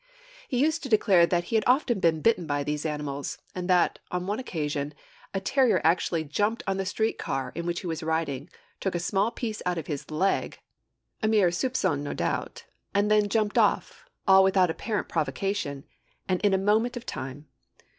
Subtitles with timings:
[0.47, 3.99] He used to declare that he had often been bitten by these animals, and that,
[4.09, 4.95] on one occasion,
[5.31, 8.99] a terrier actually jumped on the street car in which he was riding, took a
[8.99, 10.59] small piece out of his leg
[11.21, 12.63] (a mere soupçon, no doubt),
[12.95, 15.83] and then jumped off all without apparent provocation,
[16.27, 17.45] and in a moment of time.